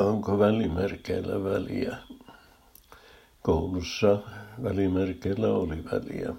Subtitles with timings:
[0.00, 1.96] Onko välimerkeillä väliä?
[3.42, 4.18] Koulussa
[4.62, 6.34] välimerkeillä oli väliä.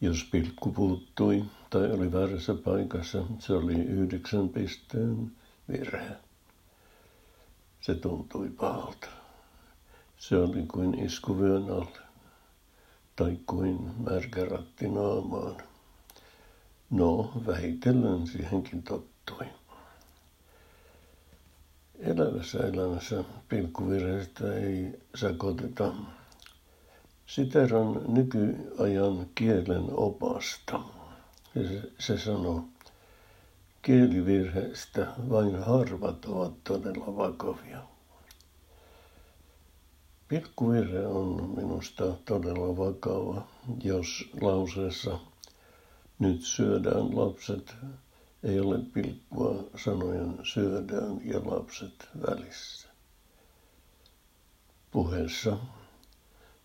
[0.00, 5.32] Jos pilkku puuttui tai oli väärässä paikassa, se oli yhdeksän pisteen
[5.68, 6.16] virhe.
[7.80, 9.06] Se tuntui pahalta.
[10.16, 11.98] Se oli kuin isku vyön alle,
[13.16, 14.40] tai kuin märkä
[14.88, 15.56] naamaan.
[16.90, 19.46] No, vähitellen siihenkin tottui.
[22.20, 25.92] Elävässä elämässä pilkkuvirheestä ei sakoteta.
[27.26, 30.80] Siteran nykyajan kielen opasta.
[31.54, 32.64] Se, se sanoo,
[33.82, 37.82] kielivirheistä vain harvat ovat todella vakavia.
[40.28, 43.42] Pilkkuvirhe on minusta todella vakava,
[43.84, 45.18] jos lauseessa
[46.18, 47.74] nyt syödään lapset
[48.42, 52.88] ei ole pilkkua sanojen syödään ja lapset välissä.
[54.90, 55.56] Puheessa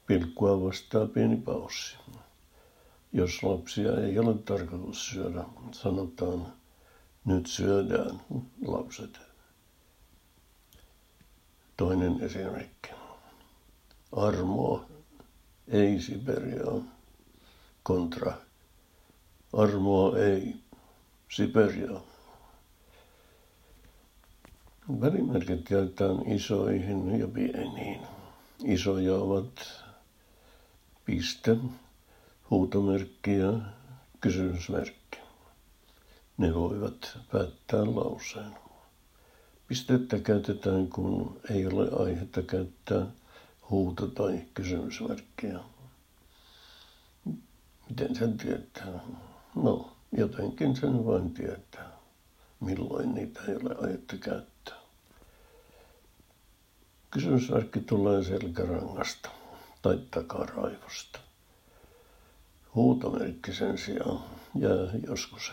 [0.07, 1.95] pilkkua vastaa pieni paussi.
[3.13, 6.53] Jos lapsia ei ole tarkoitus syödä, sanotaan
[7.25, 8.21] nyt syödään
[8.65, 9.19] lapset.
[11.77, 12.89] Toinen esimerkki.
[14.11, 14.85] Armoa,
[15.67, 16.81] ei Siberiaa,
[17.83, 18.33] kontra.
[19.53, 20.55] Armoa ei,
[21.29, 21.99] Siberia.
[25.01, 28.01] Välimerkit jaetaan isoihin ja pieniin.
[28.63, 29.83] Isoja ovat
[31.05, 31.57] piste,
[32.49, 33.53] huutomerkki ja
[34.21, 35.19] kysymysmerkki.
[36.37, 38.57] Ne voivat päättää lauseen.
[39.67, 43.05] Pistettä käytetään, kun ei ole aihetta käyttää
[43.69, 45.59] huuto- tai kysymysmerkkiä.
[47.89, 48.99] Miten sen tietää?
[49.55, 51.91] No, Jotenkin sen vain tietää,
[52.59, 54.75] milloin niitä ei ole ajettu käyttää.
[57.11, 59.29] Kysymysmerkki tulee selkärangasta
[59.81, 61.19] tai takaraivosta.
[62.75, 64.19] Huutomerkki sen sijaan
[64.55, 65.51] jää joskus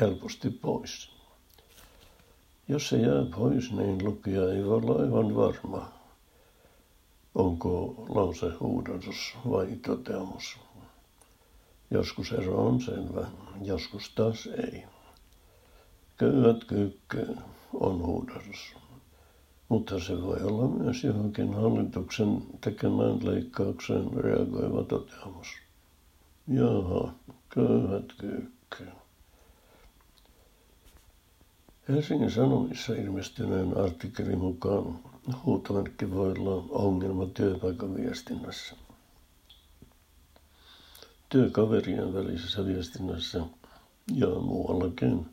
[0.00, 1.10] helposti pois.
[2.68, 5.92] Jos se jää pois, niin lukija ei voi olla aivan varma,
[7.34, 10.58] onko lause huudatus vai toteamus.
[11.90, 13.26] Joskus ero on selvä,
[13.62, 14.84] joskus taas ei.
[16.16, 17.38] Köyhät kyykkyyn
[17.72, 18.74] on huudatus.
[19.68, 25.48] Mutta se voi olla myös johonkin hallituksen tekemään leikkaukseen reagoiva toteamus.
[26.48, 27.12] Jaha,
[27.48, 28.92] köyhät kyykkyyn.
[31.88, 34.98] Helsingin Sanomissa ilmestyneen artikkelin mukaan
[35.44, 38.76] huutomerkki voi olla ongelma työpaikan viestinnässä
[41.28, 43.40] työkaverien välisessä viestinnässä
[44.14, 45.26] ja muuallakin.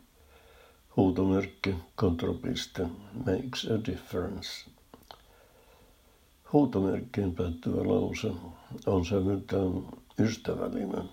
[0.98, 2.88] Huutomerkki, kontropiste,
[3.26, 4.70] makes a difference.
[6.54, 8.31] Huutomerkkiin päättyvä lause
[8.86, 9.88] on sävyltään
[10.20, 11.09] ystävällinen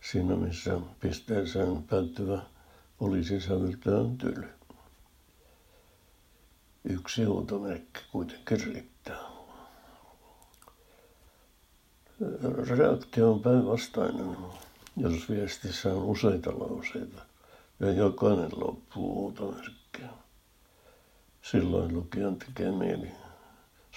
[0.00, 2.42] siinä, missä pisteeseen päättyvä
[3.00, 4.48] olisi sävyltään tyly.
[6.84, 8.89] Yksi huutomerkki kuitenkin riittää
[12.68, 14.36] reaktio on päinvastainen,
[14.96, 17.22] jos viestissä on useita lauseita
[17.80, 20.08] ja jokainen loppuu huutomerkkiä.
[21.42, 23.10] Silloin lukijan tekee mieli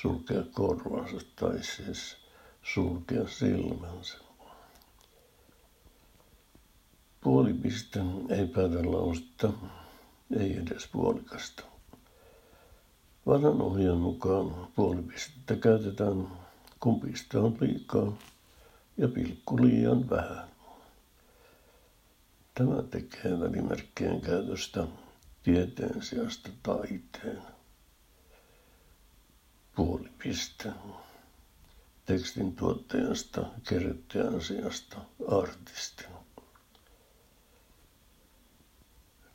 [0.02, 2.18] sulkea korvansa tai siis
[2.74, 4.18] sulkea silmänsä.
[7.22, 9.54] Puolipiste ei päätä lausetta,
[10.40, 11.64] ei edes puolikasta.
[13.28, 16.43] Vanhan ohjeen mukaan puolipistettä käytetään
[16.84, 18.18] kun piste on liikaa
[18.98, 20.48] ja pilkku liian vähän.
[22.54, 24.88] Tämä tekee välimerkkien käytöstä
[25.44, 27.42] tieteen sijasta taiteen.
[29.76, 30.70] Puolipiste.
[32.06, 36.10] Tekstin tuottajasta kerrottajan sijasta artistin.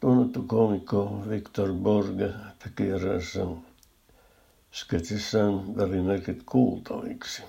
[0.00, 3.40] Tunnettu komikko Victor Borge teki eräässä
[4.80, 7.42] sketsissään välimerkit kuultaviksi.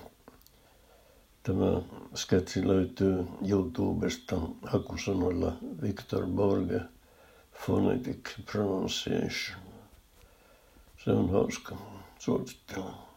[1.42, 1.82] Tämä
[2.14, 6.80] sketsi löytyy YouTubesta hakusanoilla Victor Borge
[7.64, 9.58] Phonetic Pronunciation.
[11.04, 11.76] Se on hauska.
[12.18, 13.09] Suosittelen.